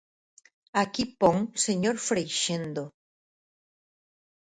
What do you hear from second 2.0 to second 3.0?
Freixendo.